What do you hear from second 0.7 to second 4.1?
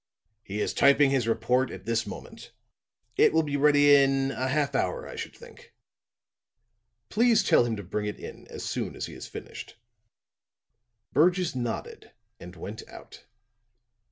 typing his report at this moment. It will be ready